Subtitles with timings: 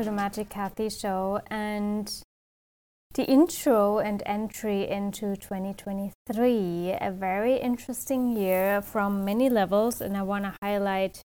[0.00, 2.22] to the Magic Kathi Show and
[3.12, 6.96] the intro and entry into 2023.
[6.98, 11.20] A very interesting year from many levels, and I want to highlight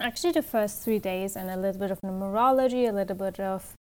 [0.00, 3.74] actually the first three days and a little bit of numerology, a little bit of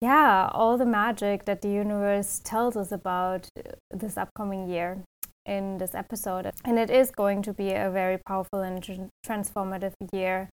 [0.00, 3.48] yeah, all the magic that the universe tells us about
[3.92, 5.04] this upcoming year
[5.46, 6.50] in this episode.
[6.64, 8.82] And it is going to be a very powerful and
[9.24, 10.48] transformative year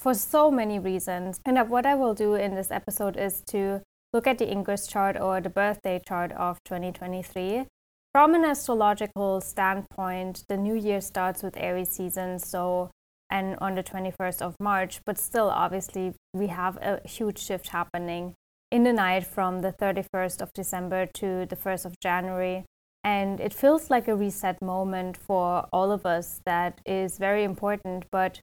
[0.00, 1.40] for so many reasons.
[1.44, 4.86] And uh, what I will do in this episode is to look at the Ingress
[4.86, 7.66] chart or the birthday chart of 2023.
[8.12, 12.90] From an astrological standpoint, the new year starts with Aries season, so
[13.30, 18.34] and on the 21st of March, but still obviously we have a huge shift happening
[18.72, 22.64] in the night from the 31st of December to the 1st of January.
[23.04, 28.06] And it feels like a reset moment for all of us that is very important,
[28.10, 28.40] but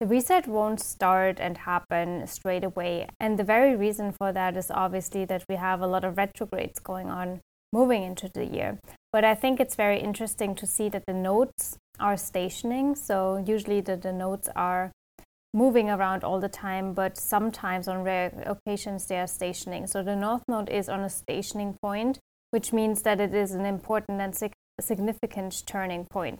[0.00, 3.08] the reset won't start and happen straight away.
[3.18, 6.78] And the very reason for that is obviously that we have a lot of retrogrades
[6.78, 7.40] going on
[7.72, 8.78] moving into the year.
[9.12, 12.94] But I think it's very interesting to see that the nodes are stationing.
[12.94, 14.92] So usually the, the nodes are
[15.52, 19.88] moving around all the time, but sometimes on rare occasions they are stationing.
[19.88, 22.20] So the north node is on a stationing point,
[22.52, 26.38] which means that it is an important and sig- significant turning point.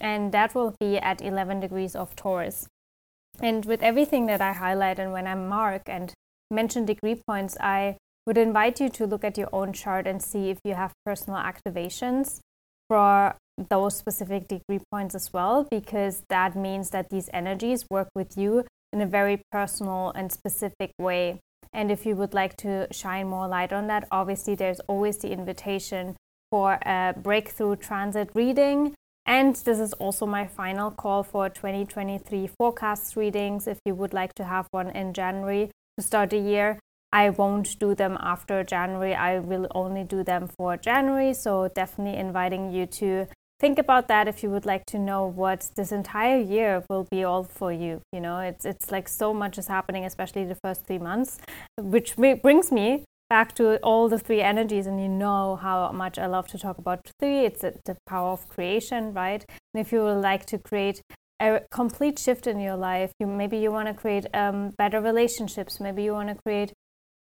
[0.00, 2.68] And that will be at 11 degrees of Taurus.
[3.40, 6.12] And with everything that I highlight and when I mark and
[6.50, 10.50] mention degree points, I would invite you to look at your own chart and see
[10.50, 12.40] if you have personal activations
[12.88, 18.36] for those specific degree points as well, because that means that these energies work with
[18.36, 21.40] you in a very personal and specific way.
[21.72, 25.30] And if you would like to shine more light on that, obviously there's always the
[25.30, 26.16] invitation
[26.50, 28.94] for a breakthrough transit reading
[29.28, 33.66] and this is also my final call for 2023 forecast readings.
[33.66, 36.80] If you would like to have one in January to start the year,
[37.12, 39.14] I won't do them after January.
[39.14, 41.34] I will only do them for January.
[41.34, 43.26] So, definitely inviting you to
[43.60, 47.22] think about that if you would like to know what this entire year will be
[47.22, 48.00] all for you.
[48.14, 51.38] You know, it's, it's like so much is happening, especially the first three months,
[51.76, 56.26] which brings me back to all the three energies and you know how much I
[56.26, 57.44] love to talk about three.
[57.44, 59.44] It's the power of creation, right?
[59.74, 61.02] And if you would like to create
[61.40, 65.78] a complete shift in your life, you maybe you want to create um, better relationships,
[65.78, 66.72] maybe you want to create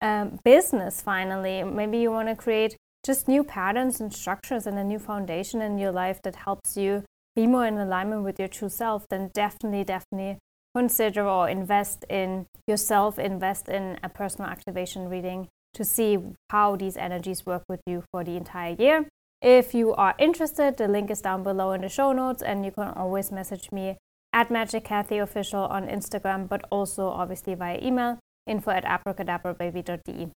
[0.01, 2.75] um, business finally, maybe you want to create
[3.05, 7.03] just new patterns and structures and a new foundation in your life that helps you
[7.35, 10.39] be more in alignment with your true self, then definitely, definitely
[10.75, 16.17] consider or invest in yourself, invest in a personal activation reading to see
[16.49, 19.05] how these energies work with you for the entire year.
[19.41, 22.71] If you are interested, the link is down below in the show notes, and you
[22.71, 23.97] can always message me
[24.33, 30.31] at Magic Kathi Official on Instagram, but also obviously via email info at abracadabrababy.de.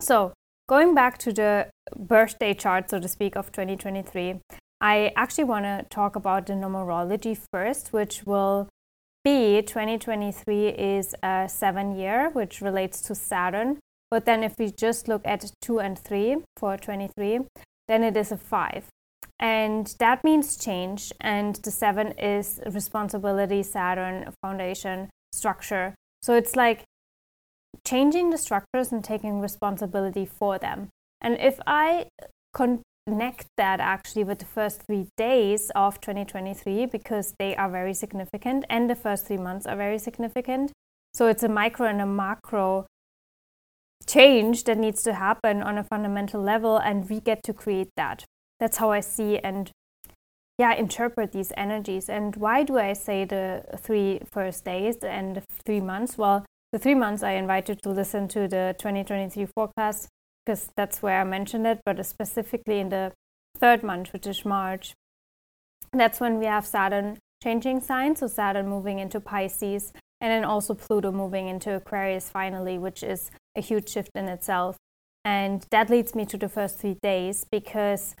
[0.00, 0.32] So,
[0.68, 4.40] going back to the birthday chart, so to speak, of 2023,
[4.80, 8.68] I actually want to talk about the numerology first, which will
[9.24, 13.78] be 2023 is a seven year, which relates to Saturn.
[14.12, 17.40] But then if we just look at 2 and 3 for 23,
[17.88, 18.84] then it is a 5.
[19.40, 21.14] And that means change.
[21.18, 25.94] And the 7 is responsibility, Saturn, foundation, structure.
[26.20, 26.82] So it's like
[27.86, 30.90] changing the structures and taking responsibility for them.
[31.22, 32.08] And if I
[32.52, 38.66] connect that actually with the first three days of 2023, because they are very significant
[38.68, 40.70] and the first three months are very significant.
[41.14, 42.84] So it's a micro and a macro
[44.06, 48.24] change that needs to happen on a fundamental level and we get to create that.
[48.60, 49.70] That's how i see and
[50.58, 52.08] yeah interpret these energies.
[52.08, 56.16] And why do i say the three first days and the three months?
[56.18, 60.08] Well the three months i invite you to listen to the 2023 forecast
[60.44, 63.12] because that's where i mentioned it but specifically in the
[63.58, 64.94] third month which is march
[65.92, 70.74] that's when we have saturn changing signs so saturn moving into pisces and then also
[70.74, 74.76] pluto moving into aquarius finally which is a huge shift in itself.
[75.24, 78.16] And that leads me to the first three days because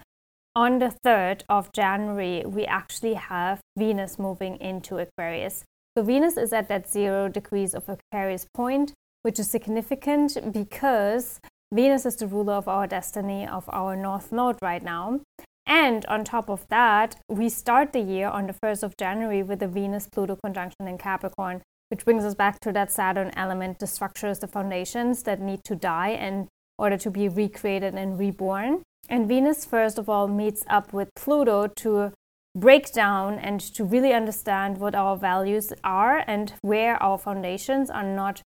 [0.54, 5.64] on the 3rd of January, we actually have Venus moving into Aquarius.
[5.96, 8.92] So Venus is at that zero degrees of Aquarius point,
[9.22, 11.40] which is significant because
[11.72, 15.20] Venus is the ruler of our destiny, of our North Node right now.
[15.66, 19.60] And on top of that, we start the year on the 1st of January with
[19.60, 21.62] the Venus Pluto conjunction in Capricorn,
[21.92, 25.76] which brings us back to that Saturn element the structures, the foundations that need to
[25.76, 26.48] die in
[26.78, 28.82] order to be recreated and reborn.
[29.10, 32.14] And Venus, first of all, meets up with Pluto to
[32.56, 38.02] break down and to really understand what our values are and where our foundations are
[38.02, 38.40] not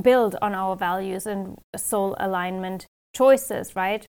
[0.00, 2.86] built on our values and soul alignment
[3.16, 4.06] choices, right?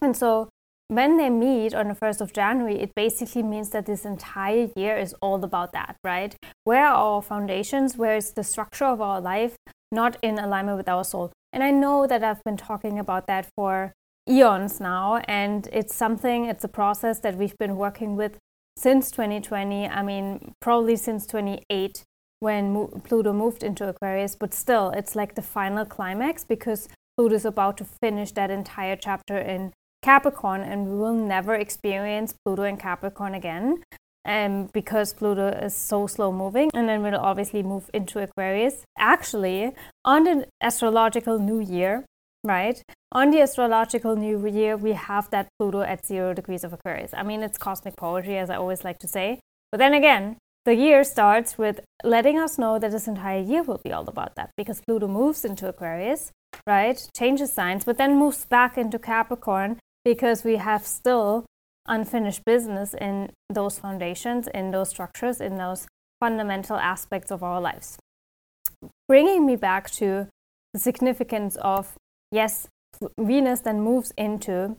[0.00, 0.48] And so
[0.92, 4.94] when they meet on the 1st of January, it basically means that this entire year
[4.94, 6.36] is all about that, right?
[6.64, 7.96] Where are our foundations?
[7.96, 9.56] Where is the structure of our life
[9.90, 11.32] not in alignment with our soul?
[11.50, 13.94] And I know that I've been talking about that for
[14.28, 18.36] eons now, and it's something, it's a process that we've been working with
[18.76, 19.88] since 2020.
[19.88, 22.02] I mean, probably since 28
[22.40, 27.46] when Pluto moved into Aquarius, but still, it's like the final climax because Pluto is
[27.46, 29.72] about to finish that entire chapter in
[30.02, 33.82] Capricorn, and we will never experience Pluto in Capricorn again.
[34.24, 38.84] Um, because Pluto is so slow moving, and then we'll obviously move into Aquarius.
[38.96, 39.72] Actually,
[40.04, 42.04] on the astrological new year,
[42.44, 42.80] right?
[43.10, 47.12] On the astrological new year, we have that Pluto at zero degrees of Aquarius.
[47.14, 49.40] I mean, it's cosmic poetry, as I always like to say.
[49.72, 53.80] But then again, the year starts with letting us know that this entire year will
[53.82, 56.30] be all about that because Pluto moves into Aquarius,
[56.66, 57.04] right?
[57.16, 61.46] Changes signs, but then moves back into Capricorn because we have still
[61.86, 65.86] unfinished business in those foundations, in those structures, in those
[66.20, 67.98] fundamental aspects of our lives.
[69.08, 70.28] Bringing me back to
[70.72, 71.94] the significance of
[72.30, 72.68] yes,
[73.18, 74.76] Venus then moves into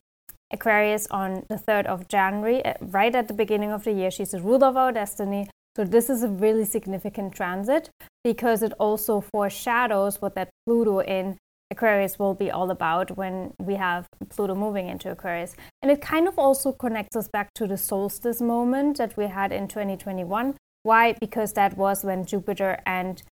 [0.51, 4.11] Aquarius on the 3rd of January, uh, right at the beginning of the year.
[4.11, 5.49] She's the ruler of our destiny.
[5.75, 7.89] So, this is a really significant transit
[8.23, 11.37] because it also foreshadows what that Pluto in
[11.73, 15.55] Aquarius will be all about when we have Pluto moving into Aquarius.
[15.81, 19.51] And it kind of also connects us back to the solstice moment that we had
[19.51, 20.55] in 2021.
[20.83, 21.15] Why?
[21.19, 23.23] Because that was when Jupiter and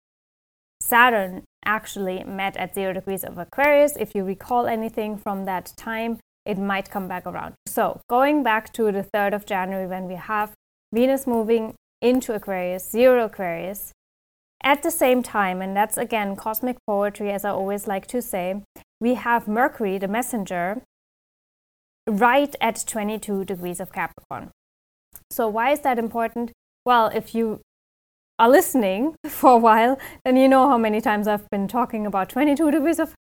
[0.80, 3.94] Saturn actually met at zero degrees of Aquarius.
[3.96, 7.54] If you recall anything from that time, it might come back around.
[7.66, 10.52] So, going back to the 3rd of January when we have
[10.94, 13.92] Venus moving into Aquarius, zero Aquarius,
[14.62, 18.62] at the same time, and that's again cosmic poetry, as I always like to say,
[19.00, 20.82] we have Mercury, the messenger,
[22.06, 24.50] right at 22 degrees of Capricorn.
[25.30, 26.52] So, why is that important?
[26.84, 27.60] Well, if you
[28.38, 32.28] are listening for a while, then you know how many times I've been talking about
[32.28, 33.14] 22 degrees of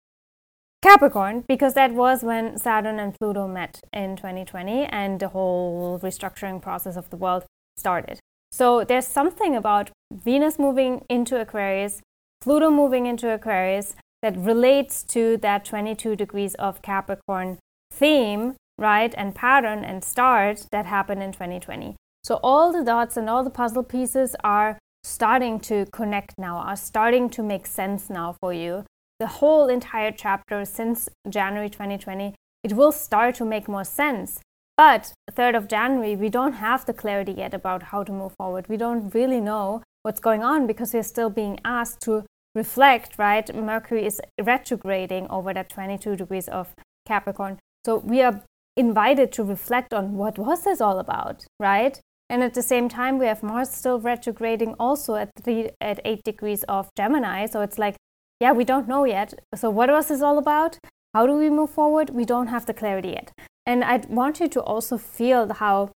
[0.82, 6.62] Capricorn, because that was when Saturn and Pluto met in 2020 and the whole restructuring
[6.62, 7.46] process of the world
[7.76, 8.20] started.
[8.52, 12.02] So there's something about Venus moving into Aquarius,
[12.42, 17.60] Pluto moving into Aquarius that relates to that 22 degrees of Capricorn
[17.92, 21.96] theme, right, and pattern and start that happened in 2020.
[22.24, 26.76] So all the dots and all the puzzle pieces are starting to connect now, are
[26.76, 28.86] starting to make sense now for you.
[29.20, 34.40] The whole entire chapter since January 2020, it will start to make more sense
[34.78, 38.70] but 3rd of January, we don't have the clarity yet about how to move forward.
[38.70, 42.24] We don't really know what's going on because we're still being asked to
[42.56, 43.54] reflect, right?
[43.54, 46.76] Mercury is retrograding over that 22 degrees of
[47.08, 47.60] Capricorn.
[47.86, 48.44] So we are
[48.76, 52.00] invited to reflect on what was this all about, right?
[52.30, 56.24] And at the same time, we have Mars still retrograding also at three at eight
[56.24, 57.46] degrees of Gemini.
[57.46, 57.96] So it's like,
[58.40, 59.34] yeah, we don't know yet.
[59.56, 60.78] So what was this all about?
[61.14, 62.10] How do we move forward?
[62.10, 63.32] We don't have the clarity yet.
[63.68, 65.92] And I want you to also feel how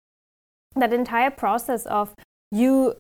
[0.75, 2.15] that entire process of
[2.51, 2.97] you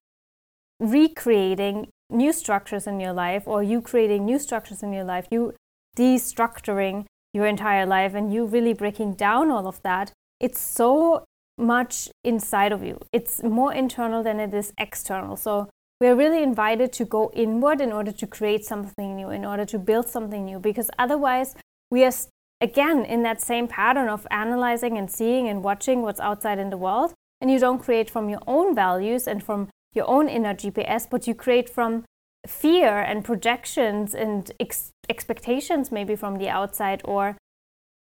[0.79, 5.55] recreating new structures in your life or you creating new structures in your life, you
[5.97, 11.25] destructuring your entire life and you really breaking down all of that, it's so
[11.59, 12.99] much inside of you.
[13.13, 15.37] It's more internal than it is external.
[15.37, 15.69] So
[16.01, 19.79] we're really invited to go inward in order to create something new, in order to
[19.79, 21.57] build something new, because otherwise
[21.91, 22.13] we are
[22.61, 26.77] again in that same pattern of analyzing and seeing and watching what's outside in the
[26.77, 27.13] world.
[27.41, 31.27] And you don't create from your own values and from your own inner GPS, but
[31.27, 32.05] you create from
[32.47, 37.37] fear and projections and ex- expectations, maybe from the outside, or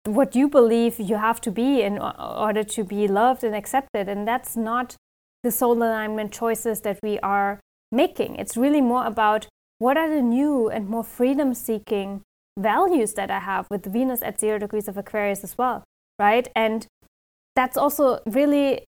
[0.04, 4.08] what you believe you have to be in order to be loved and accepted.
[4.08, 4.96] And that's not
[5.42, 7.60] the soul alignment choices that we are
[7.90, 8.36] making.
[8.36, 9.48] It's really more about
[9.78, 12.22] what are the new and more freedom seeking
[12.58, 15.84] values that I have with Venus at zero degrees of Aquarius as well,
[16.18, 16.48] right?
[16.54, 16.86] And
[17.54, 18.84] that's also really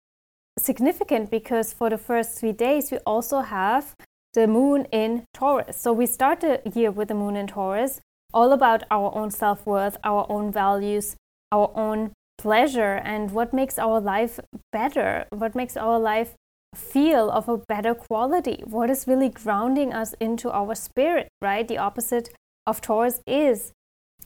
[0.57, 3.95] significant because for the first three days, we also have
[4.33, 5.77] the moon in Taurus.
[5.77, 8.01] So we start the year with the moon in Taurus,
[8.33, 11.15] all about our own self worth, our own values,
[11.51, 14.39] our own pleasure, and what makes our life
[14.71, 16.35] better, what makes our life
[16.75, 21.67] feel of a better quality, what is really grounding us into our spirit, right?
[21.67, 22.29] The opposite
[22.69, 23.71] of Taurus is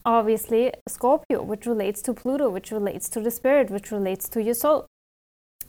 [0.05, 4.55] obviously Scorpio, which relates to Pluto, which relates to the spirit, which relates to your
[4.63, 4.85] soul.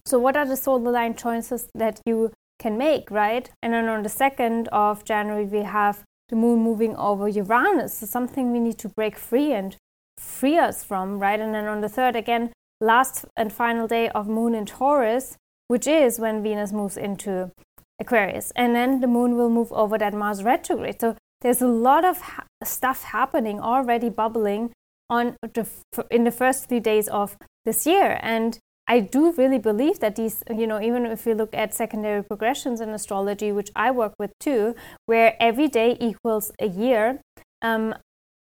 [0.07, 3.50] So, what are the soul aligned choices that you can make, right?
[3.62, 7.95] And then on the 2nd of January, we have the moon moving over Uranus.
[7.99, 9.76] So something we need to break free and
[10.19, 11.40] free us from, right?
[11.40, 15.37] And then on the third, again, last and final day of moon in Taurus,
[15.69, 17.52] which is when Venus moves into
[18.00, 18.52] Aquarius.
[18.57, 21.00] And then the moon will move over that Mars retrograde.
[21.00, 24.73] So there's a lot of ha- stuff happening already bubbling
[25.11, 27.37] on the f- in the first few days of
[27.67, 28.19] this year.
[28.23, 28.59] And
[28.89, 32.81] I do really believe that these, you know, even if we look at secondary progressions
[32.81, 34.75] in astrology, which I work with too,
[35.07, 37.21] where every day equals a year,
[37.63, 37.95] um,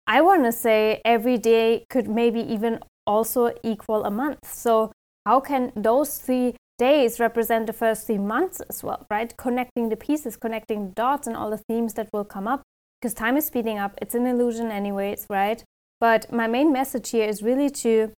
[0.07, 4.39] I want to say every day could maybe even also equal a month.
[4.43, 4.91] So,
[5.25, 9.35] how can those three days represent the first three months as well, right?
[9.37, 12.63] Connecting the pieces, connecting the dots, and all the themes that will come up
[13.03, 13.93] because time is speeding up.
[14.01, 15.61] It's an illusion, anyways, right?
[15.99, 18.13] But my main message here is really to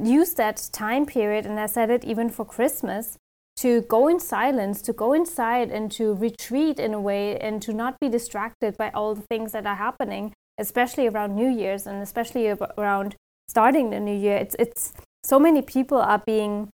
[0.00, 3.16] use that time period, and I said it even for Christmas,
[3.56, 7.72] to go in silence, to go inside and to retreat in a way and to
[7.72, 12.00] not be distracted by all the things that are happening, especially around New Year's and
[12.00, 12.46] especially
[12.78, 13.16] around
[13.48, 14.36] starting the new year.
[14.36, 14.92] It's, it's
[15.24, 16.68] so many people are being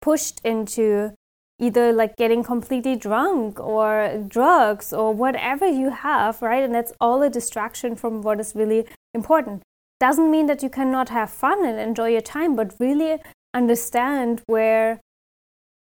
[0.00, 1.12] pushed into
[1.58, 6.62] either like getting completely drunk or drugs or whatever you have, right?
[6.62, 9.62] And that's all a distraction from what is really important.
[10.00, 13.18] Doesn't mean that you cannot have fun and enjoy your time, but really
[13.52, 15.00] understand where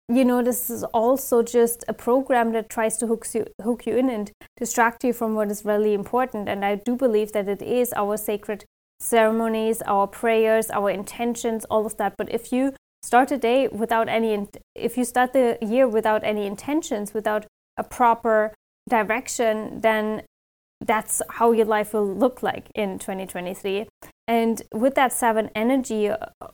[0.07, 3.97] you know this is also just a program that tries to hook you hook you
[3.97, 6.47] in and distract you from what is really important.
[6.47, 8.65] And i do believe that it is our sacred
[8.99, 12.13] ceremonies our prayers our intentions all of that.
[12.17, 12.73] But if you
[13.07, 14.31] start a day without any
[14.73, 17.45] if you start the year without any intentions without
[17.77, 18.53] a proper
[18.89, 20.23] direction then
[20.81, 23.87] that's how your life will look like in 2023.
[24.27, 26.09] And with that seven energy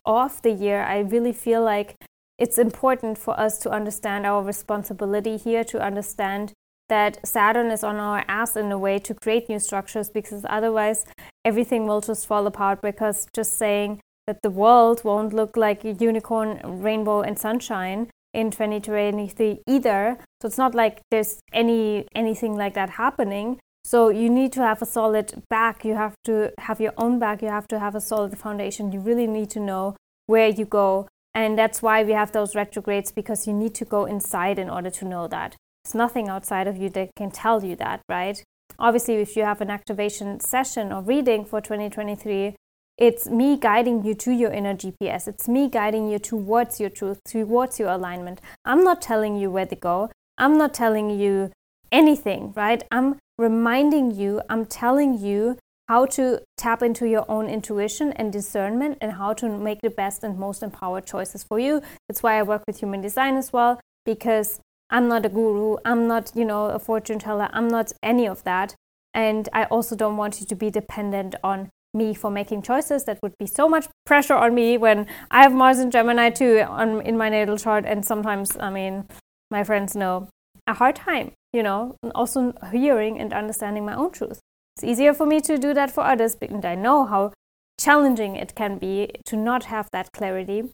[0.06, 1.96] of the year, I really feel like
[2.38, 6.54] it's important for us to understand our responsibility here, to understand
[6.90, 11.06] that Saturn is on our ass in a way to create new structures because otherwise
[11.46, 14.02] everything will just fall apart because just saying
[14.32, 20.18] that the world won't look like a unicorn, rainbow, and sunshine in 2023 either.
[20.42, 23.60] So it's not like there's any anything like that happening.
[23.84, 25.84] So you need to have a solid back.
[25.84, 27.42] You have to have your own back.
[27.42, 28.94] You have to have a solid foundation.
[28.94, 29.96] You really need to know
[30.28, 31.08] where you go.
[31.34, 34.92] And that's why we have those retrogrades because you need to go inside in order
[34.92, 35.58] to know that.
[35.84, 38.42] There's nothing outside of you that can tell you that, right?
[38.80, 42.56] Obviously, if you have an activation session or reading for 2023,
[43.02, 45.28] it's me guiding you to your inner GPS.
[45.28, 48.40] It's me guiding you towards your truth, towards your alignment.
[48.64, 50.12] I'm not telling you where to go.
[50.38, 51.52] I'm not telling you
[51.92, 52.84] anything, right?
[52.92, 59.00] I'm reminding you, I'm telling you how to tap into your own intuition and discernment
[59.02, 61.82] and how to make the best and most empowered choices for you.
[62.08, 64.60] That's why I work with human design as well, because
[64.92, 68.44] I'm not a guru, I'm not, you know, a fortune teller, I'm not any of
[68.44, 68.76] that.
[69.12, 73.04] And I also don't want you to be dependent on me for making choices.
[73.06, 76.60] That would be so much pressure on me when I have Mars and Gemini too
[76.68, 77.86] on in my natal chart.
[77.86, 79.06] And sometimes, I mean,
[79.50, 80.30] my friends know
[80.68, 84.40] a hard time, you know, also hearing and understanding my own truth.
[84.76, 87.34] It's easier for me to do that for others, and I know how
[87.80, 90.72] challenging it can be to not have that clarity.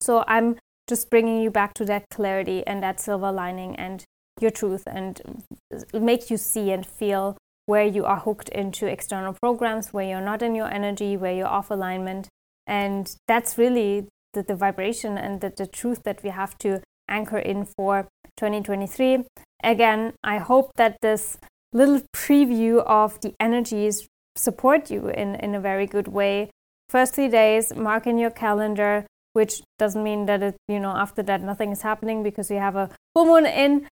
[0.00, 0.56] So I'm
[0.88, 4.04] just bringing you back to that clarity and that silver lining and
[4.40, 5.42] your truth and
[5.92, 10.42] make you see and feel where you are hooked into external programs, where you're not
[10.42, 12.28] in your energy, where you're off alignment.
[12.66, 17.38] And that's really the, the vibration and the, the truth that we have to anchor
[17.38, 19.24] in for 2023.
[19.62, 21.38] Again, I hope that this
[21.72, 24.06] little preview of the energies
[24.36, 26.50] support you in, in a very good way.
[26.88, 31.22] First three days, mark in your calendar, which doesn't mean that it, you know, after
[31.22, 33.88] that nothing is happening because we have a full moon in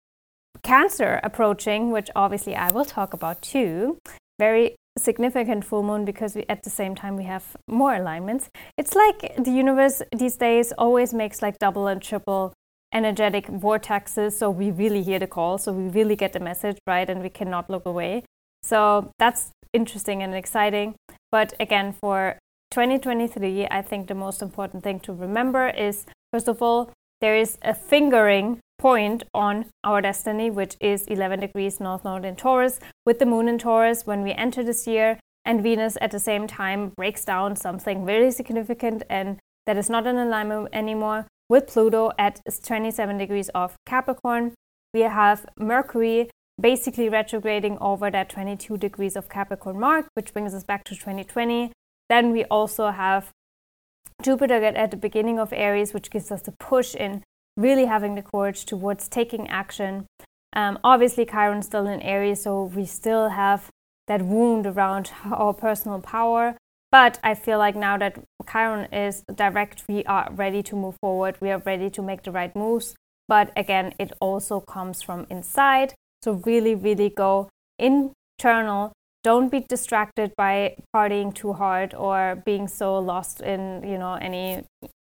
[0.64, 3.98] Cancer approaching, which obviously I will talk about too.
[4.40, 8.50] Very significant full moon because we, at the same time we have more alignments.
[8.78, 12.54] It's like the universe these days always makes like double and triple
[12.94, 14.34] energetic vortexes.
[14.34, 15.58] So we really hear the call.
[15.58, 17.10] So we really get the message, right?
[17.10, 18.24] And we cannot look away.
[18.62, 20.96] So that's interesting and exciting.
[21.32, 22.38] But again, for
[22.72, 26.92] 2023, I think the most important thing to remember is first of all,
[27.24, 32.36] there is a fingering point on our destiny, which is 11 degrees north node in
[32.36, 36.20] Taurus, with the moon in Taurus when we enter this year, and Venus at the
[36.20, 41.68] same time breaks down something very significant and that is not in alignment anymore with
[41.68, 44.54] Pluto at 27 degrees of Capricorn.
[44.94, 50.66] We have Mercury basically retrograding over that 22 degrees of Capricorn mark, which brings us
[50.66, 51.72] back to 2020.
[52.10, 53.32] Then we also have
[54.24, 57.24] Jupiter get at the beginning of Aries, which gives us the push in
[57.58, 60.08] really having the courage towards taking action.
[60.54, 63.70] Um, obviously, Chiron's still in Aries, so we still have
[64.08, 66.56] that wound around our personal power.
[66.92, 71.38] But I feel like now that Chiron is direct, we are ready to move forward.
[71.42, 72.96] We are ready to make the right moves.
[73.28, 75.96] But again, it also comes from inside.
[76.24, 77.50] So really, really go
[77.80, 78.94] internal.
[79.24, 84.64] Don't be distracted by partying too hard or being so lost in, you know, any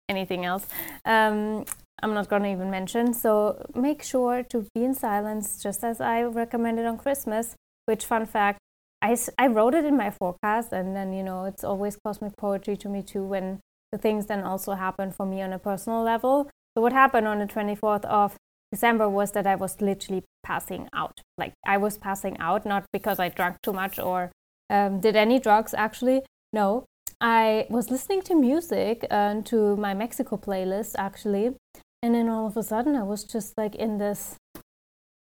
[0.09, 0.67] anything else.
[1.05, 1.65] Um,
[2.03, 3.13] I'm not going to even mention.
[3.13, 7.55] So make sure to be in silence, just as I recommended on Christmas.
[7.85, 8.59] Which, fun fact,
[9.01, 12.77] I, I wrote it in my forecast, and then, you know, it's always cosmic poetry
[12.77, 13.59] to me too when
[13.91, 16.49] the things then also happen for me on a personal level.
[16.75, 18.37] So, what happened on the 24th of
[18.71, 21.19] December was that I was literally passing out.
[21.37, 24.31] Like, I was passing out, not because I drank too much or
[24.69, 26.21] um, did any drugs, actually.
[26.53, 26.85] No,
[27.19, 31.55] I was listening to music and to my Mexico playlist, actually.
[32.01, 34.37] And then all of a sudden, I was just like in this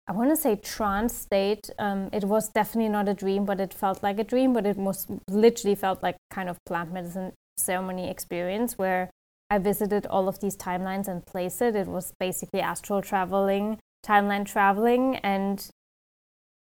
[0.06, 1.70] I want to say trance state.
[1.80, 4.54] Um, it was definitely not a dream, but it felt like a dream.
[4.54, 9.10] But it was literally felt like kind of plant medicine ceremony experience where
[9.50, 11.76] I visited all of these timelines and places.
[11.76, 15.70] It was basically astral traveling, timeline traveling, and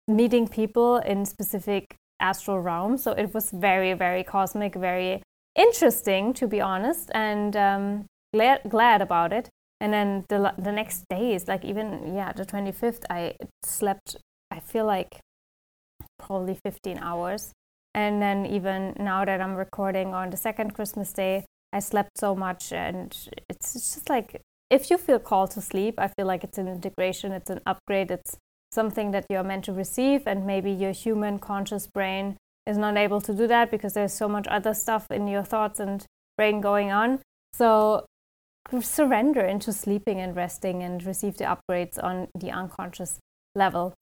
[0.08, 3.02] meeting people in specific astral realms.
[3.02, 5.22] So it was very, very cosmic, very
[5.54, 9.48] interesting, to be honest, and um, glad, glad about it
[9.82, 13.34] and then the the next days like even yeah the 25th i
[13.64, 14.16] slept
[14.50, 15.18] i feel like
[16.18, 17.52] probably 15 hours
[17.92, 22.34] and then even now that i'm recording on the second christmas day i slept so
[22.34, 26.58] much and it's just like if you feel called to sleep i feel like it's
[26.58, 28.36] an integration it's an upgrade it's
[28.70, 33.20] something that you're meant to receive and maybe your human conscious brain is not able
[33.20, 36.06] to do that because there's so much other stuff in your thoughts and
[36.36, 37.20] brain going on
[37.52, 38.06] so
[38.80, 43.18] surrender into sleeping and resting and receive the upgrades on the unconscious
[43.54, 43.94] level.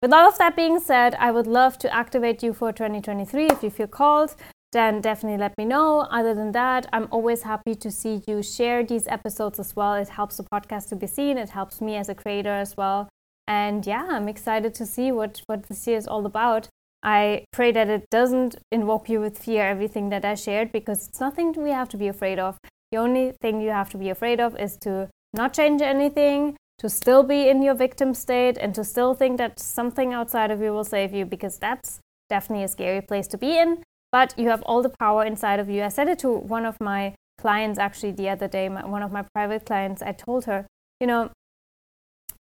[0.00, 3.62] With all of that being said, I would love to activate you for 2023 if
[3.62, 4.34] you feel called.
[4.72, 6.06] Then definitely let me know.
[6.10, 9.94] Other than that, I'm always happy to see you share these episodes as well.
[9.94, 11.36] It helps the podcast to be seen.
[11.36, 13.08] It helps me as a creator as well.
[13.46, 16.68] And yeah, I'm excited to see what, what this year is all about.
[17.02, 21.20] I pray that it doesn't invoke you with fear, everything that I shared, because it's
[21.20, 22.56] nothing we have to be afraid of.
[22.92, 26.88] The only thing you have to be afraid of is to not change anything, to
[26.88, 30.72] still be in your victim state, and to still think that something outside of you
[30.72, 31.98] will save you, because that's
[32.30, 33.82] definitely a scary place to be in.
[34.12, 35.82] But you have all the power inside of you.
[35.82, 39.10] I said it to one of my clients actually the other day, my, one of
[39.10, 40.02] my private clients.
[40.02, 40.66] I told her,
[41.00, 41.30] you know,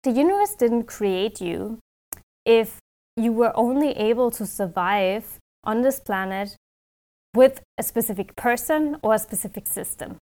[0.03, 1.79] the universe didn't create you
[2.45, 2.79] if
[3.17, 6.57] you were only able to survive on this planet
[7.35, 10.19] with a specific person or a specific system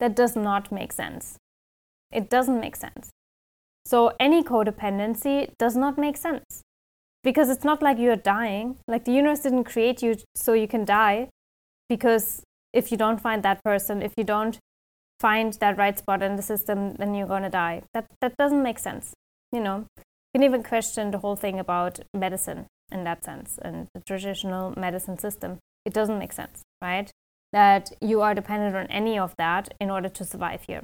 [0.00, 1.36] that does not make sense.
[2.10, 3.10] It doesn't make sense.
[3.84, 6.62] So any codependency does not make sense
[7.26, 8.76] because it's not like you're dying.
[8.86, 11.28] Like the universe didn't create you so you can die
[11.88, 14.58] because if you don't find that person, if you don't
[15.20, 17.82] find that right spot in the system, then you're going to die.
[17.94, 19.12] That, that doesn't make sense.
[19.52, 20.02] You know, you
[20.34, 25.18] can even question the whole thing about medicine in that sense and the traditional medicine
[25.18, 25.58] system.
[25.84, 27.10] It doesn't make sense, right?
[27.52, 30.82] that you are dependent on any of that in order to survive here.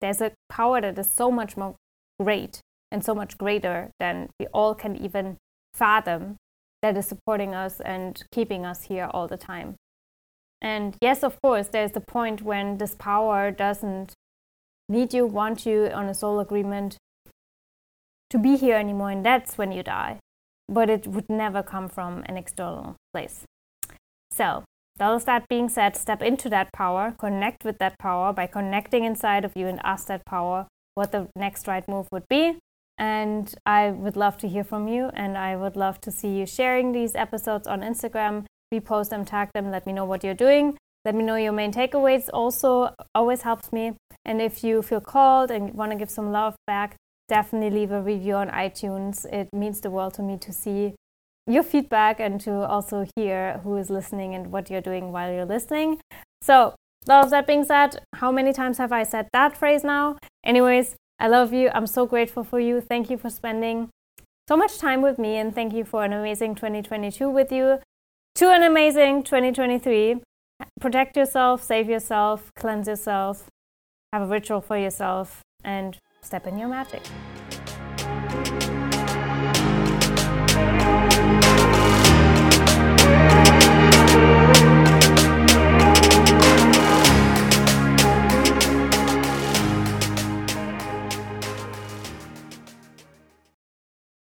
[0.00, 1.74] There's a power that is so much more
[2.20, 5.38] great and so much greater than we all can even
[5.74, 6.36] fathom
[6.82, 9.74] that is supporting us and keeping us here all the time.
[10.60, 14.14] And yes, of course, there's the point when this power doesn't
[14.88, 16.96] need you, want you on a soul agreement
[18.30, 20.18] to be here anymore, and that's when you die.
[20.68, 23.44] But it would never come from an external place.
[24.30, 24.64] So,
[25.00, 29.44] all that being said, step into that power, connect with that power by connecting inside
[29.44, 32.58] of you and ask that power what the next right move would be.
[32.96, 36.46] And I would love to hear from you, and I would love to see you
[36.46, 38.46] sharing these episodes on Instagram.
[38.72, 40.76] Repost them, tag them, let me know what you're doing.
[41.04, 42.30] Let me know your main takeaways.
[42.32, 43.92] Also, always helps me.
[44.24, 46.96] And if you feel called and want to give some love back,
[47.28, 49.26] definitely leave a review on iTunes.
[49.26, 50.94] It means the world to me to see
[51.46, 55.44] your feedback and to also hear who is listening and what you're doing while you're
[55.44, 56.00] listening.
[56.40, 56.74] So,
[57.08, 60.16] all of that being said, how many times have I said that phrase now?
[60.42, 61.70] Anyways, I love you.
[61.74, 62.80] I'm so grateful for you.
[62.80, 63.90] Thank you for spending
[64.48, 67.78] so much time with me and thank you for an amazing 2022 with you.
[68.36, 70.20] To an amazing 2023.
[70.80, 73.48] Protect yourself, save yourself, cleanse yourself,
[74.12, 77.02] have a ritual for yourself, and step in your magic.